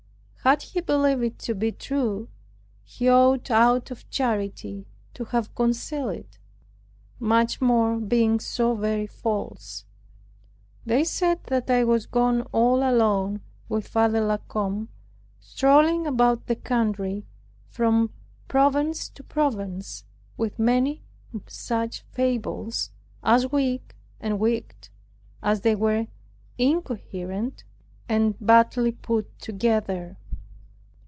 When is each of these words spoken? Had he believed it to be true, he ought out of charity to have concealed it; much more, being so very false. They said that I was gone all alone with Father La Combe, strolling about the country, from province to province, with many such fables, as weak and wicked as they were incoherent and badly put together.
Had 0.43 0.63
he 0.63 0.81
believed 0.81 1.21
it 1.21 1.37
to 1.41 1.53
be 1.53 1.71
true, 1.71 2.27
he 2.83 3.07
ought 3.07 3.51
out 3.51 3.91
of 3.91 4.09
charity 4.09 4.87
to 5.13 5.25
have 5.25 5.53
concealed 5.53 6.15
it; 6.15 6.39
much 7.19 7.61
more, 7.61 7.99
being 7.99 8.39
so 8.39 8.73
very 8.73 9.05
false. 9.05 9.85
They 10.83 11.03
said 11.03 11.43
that 11.43 11.69
I 11.69 11.83
was 11.83 12.07
gone 12.07 12.41
all 12.51 12.77
alone 12.79 13.41
with 13.69 13.87
Father 13.87 14.19
La 14.19 14.37
Combe, 14.37 14.89
strolling 15.39 16.07
about 16.07 16.47
the 16.47 16.55
country, 16.55 17.27
from 17.67 18.09
province 18.47 19.09
to 19.09 19.23
province, 19.23 20.05
with 20.37 20.57
many 20.57 21.03
such 21.45 22.01
fables, 22.13 22.89
as 23.21 23.51
weak 23.51 23.95
and 24.19 24.39
wicked 24.39 24.89
as 25.43 25.61
they 25.61 25.75
were 25.75 26.07
incoherent 26.57 27.63
and 28.09 28.33
badly 28.39 28.91
put 28.91 29.37
together. 29.37 30.17